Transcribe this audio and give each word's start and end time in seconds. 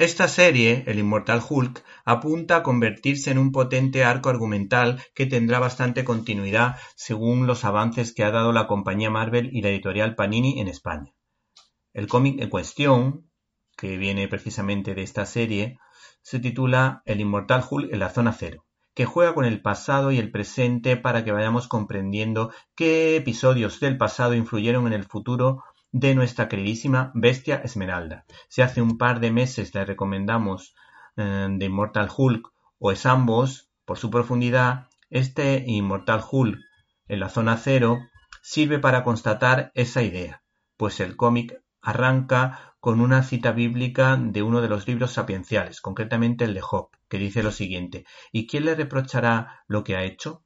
Esta 0.00 0.28
serie, 0.28 0.82
El 0.86 0.98
Inmortal 0.98 1.42
Hulk, 1.46 1.84
apunta 2.06 2.56
a 2.56 2.62
convertirse 2.62 3.30
en 3.30 3.36
un 3.36 3.52
potente 3.52 4.02
arco 4.02 4.30
argumental 4.30 4.98
que 5.14 5.26
tendrá 5.26 5.58
bastante 5.58 6.04
continuidad 6.04 6.78
según 6.96 7.46
los 7.46 7.66
avances 7.66 8.14
que 8.14 8.24
ha 8.24 8.30
dado 8.30 8.54
la 8.54 8.66
compañía 8.66 9.10
Marvel 9.10 9.50
y 9.52 9.60
la 9.60 9.68
editorial 9.68 10.14
Panini 10.14 10.58
en 10.58 10.68
España. 10.68 11.12
El 11.92 12.06
cómic 12.06 12.40
en 12.40 12.48
cuestión, 12.48 13.30
que 13.76 13.98
viene 13.98 14.26
precisamente 14.26 14.94
de 14.94 15.02
esta 15.02 15.26
serie, 15.26 15.78
se 16.22 16.40
titula 16.40 17.02
El 17.04 17.20
Inmortal 17.20 17.62
Hulk 17.70 17.92
en 17.92 17.98
la 17.98 18.08
Zona 18.08 18.32
Cero, 18.32 18.64
que 18.94 19.04
juega 19.04 19.34
con 19.34 19.44
el 19.44 19.60
pasado 19.60 20.12
y 20.12 20.18
el 20.18 20.30
presente 20.30 20.96
para 20.96 21.24
que 21.24 21.32
vayamos 21.32 21.68
comprendiendo 21.68 22.54
qué 22.74 23.16
episodios 23.16 23.80
del 23.80 23.98
pasado 23.98 24.32
influyeron 24.32 24.86
en 24.86 24.94
el 24.94 25.04
futuro 25.04 25.62
de 25.92 26.14
nuestra 26.14 26.48
queridísima 26.48 27.10
Bestia 27.14 27.56
Esmeralda. 27.56 28.24
Si 28.48 28.62
hace 28.62 28.80
un 28.80 28.98
par 28.98 29.20
de 29.20 29.30
meses 29.32 29.74
le 29.74 29.84
recomendamos 29.84 30.74
eh, 31.16 31.48
de 31.50 31.64
Immortal 31.64 32.08
Hulk 32.16 32.52
o 32.78 32.92
es 32.92 33.06
ambos, 33.06 33.70
por 33.84 33.98
su 33.98 34.10
profundidad, 34.10 34.88
este 35.10 35.64
Immortal 35.66 36.22
Hulk 36.30 36.58
en 37.08 37.20
la 37.20 37.28
zona 37.28 37.56
cero 37.56 37.98
sirve 38.40 38.78
para 38.78 39.02
constatar 39.02 39.72
esa 39.74 40.02
idea, 40.02 40.42
pues 40.76 41.00
el 41.00 41.16
cómic 41.16 41.60
arranca 41.82 42.74
con 42.78 43.00
una 43.00 43.22
cita 43.22 43.52
bíblica 43.52 44.16
de 44.16 44.42
uno 44.42 44.60
de 44.60 44.68
los 44.68 44.86
libros 44.86 45.12
sapienciales, 45.12 45.80
concretamente 45.80 46.44
el 46.44 46.54
de 46.54 46.60
Job, 46.60 46.90
que 47.08 47.18
dice 47.18 47.42
lo 47.42 47.50
siguiente, 47.50 48.06
¿y 48.32 48.46
quién 48.46 48.64
le 48.64 48.74
reprochará 48.74 49.64
lo 49.66 49.84
que 49.84 49.96
ha 49.96 50.04
hecho? 50.04 50.44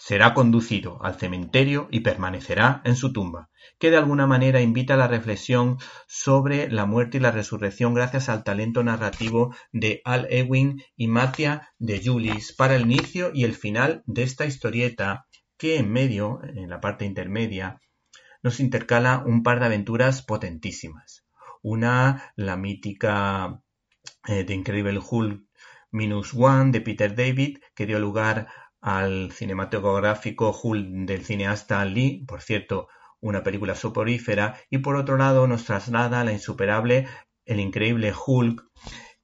Será 0.00 0.32
conducido 0.32 0.98
al 1.04 1.16
cementerio 1.16 1.86
y 1.90 2.00
permanecerá 2.00 2.80
en 2.86 2.96
su 2.96 3.12
tumba, 3.12 3.50
que 3.78 3.90
de 3.90 3.98
alguna 3.98 4.26
manera 4.26 4.62
invita 4.62 4.94
a 4.94 4.96
la 4.96 5.08
reflexión 5.08 5.76
sobre 6.08 6.70
la 6.70 6.86
muerte 6.86 7.18
y 7.18 7.20
la 7.20 7.32
resurrección 7.32 7.92
gracias 7.92 8.30
al 8.30 8.42
talento 8.42 8.82
narrativo 8.82 9.54
de 9.72 10.00
Al 10.06 10.26
Ewing 10.30 10.82
y 10.96 11.08
Matia 11.08 11.68
de 11.78 12.00
Julis 12.02 12.54
para 12.54 12.76
el 12.76 12.82
inicio 12.82 13.30
y 13.34 13.44
el 13.44 13.54
final 13.54 14.02
de 14.06 14.22
esta 14.22 14.46
historieta 14.46 15.26
que 15.58 15.76
en 15.76 15.92
medio, 15.92 16.40
en 16.44 16.70
la 16.70 16.80
parte 16.80 17.04
intermedia, 17.04 17.78
nos 18.42 18.58
intercala 18.58 19.22
un 19.26 19.42
par 19.42 19.60
de 19.60 19.66
aventuras 19.66 20.22
potentísimas. 20.22 21.26
Una, 21.60 22.32
la 22.36 22.56
mítica 22.56 23.60
de 24.26 24.40
eh, 24.40 24.54
Incredible 24.54 24.98
Hulk 24.98 25.42
Minus 25.92 26.32
One 26.34 26.70
de 26.70 26.80
Peter 26.80 27.14
David, 27.14 27.58
que 27.74 27.84
dio 27.84 27.98
lugar 27.98 28.48
al 28.80 29.30
cinematográfico 29.32 30.58
Hulk 30.62 30.88
del 31.06 31.24
cineasta 31.24 31.84
Lee, 31.84 32.24
por 32.26 32.40
cierto, 32.40 32.88
una 33.20 33.42
película 33.42 33.74
soporífera, 33.74 34.58
y 34.70 34.78
por 34.78 34.96
otro 34.96 35.16
lado 35.16 35.46
nos 35.46 35.64
traslada 35.64 36.20
a 36.20 36.24
la 36.24 36.32
insuperable 36.32 37.06
El 37.44 37.60
increíble 37.60 38.12
Hulk, 38.14 38.62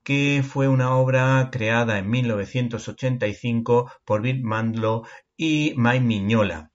que 0.03 0.45
fue 0.47 0.69
una 0.69 0.95
obra 0.95 1.49
creada 1.51 1.99
en 1.99 2.11
1985 2.11 3.91
por 4.05 4.23
Bill 4.23 4.43
Mandlo 4.43 5.05
y 5.37 5.75
Mike 5.77 6.05
Miñola, 6.05 6.71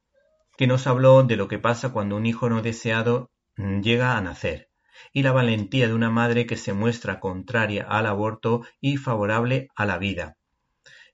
que 0.58 0.68
nos 0.68 0.88
habló 0.88 1.24
de 1.24 1.38
lo 1.38 1.48
que 1.48 1.60
pasa 1.60 1.94
cuando 1.94 2.18
un 2.18 2.26
hijo 2.26 2.50
no 2.50 2.62
deseado 2.62 3.30
llega 3.56 4.18
a 4.18 4.22
nacer, 4.22 4.70
y 5.14 5.22
la 5.22 5.32
valentía 5.32 5.88
de 5.88 5.94
una 5.94 6.10
madre 6.10 6.46
que 6.46 6.58
se 6.58 6.74
muestra 6.74 7.20
contraria 7.20 7.84
al 7.84 8.08
aborto 8.08 8.62
y 8.80 8.98
favorable 8.98 9.70
a 9.76 9.86
la 9.86 9.98
vida 9.98 10.38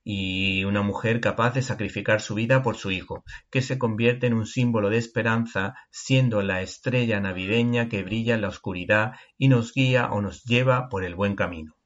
y 0.04 0.64
una 0.64 0.82
mujer 0.82 1.20
capaz 1.20 1.54
de 1.54 1.62
sacrificar 1.62 2.20
su 2.20 2.34
vida 2.34 2.62
por 2.62 2.76
su 2.76 2.90
hijo, 2.90 3.24
que 3.50 3.62
se 3.62 3.78
convierte 3.78 4.26
en 4.26 4.34
un 4.34 4.46
símbolo 4.46 4.90
de 4.90 4.98
esperanza, 4.98 5.74
siendo 5.90 6.42
la 6.42 6.62
estrella 6.62 7.20
navideña 7.20 7.88
que 7.88 8.02
brilla 8.02 8.34
en 8.34 8.42
la 8.42 8.48
oscuridad 8.48 9.12
y 9.36 9.48
nos 9.48 9.72
guía 9.72 10.10
o 10.10 10.20
nos 10.20 10.44
lleva 10.44 10.88
por 10.88 11.04
el 11.04 11.14
buen 11.14 11.36
camino. 11.36 11.77